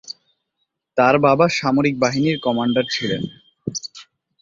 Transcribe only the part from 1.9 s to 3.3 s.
বাহিনীর কমান্ডার ছিলেন।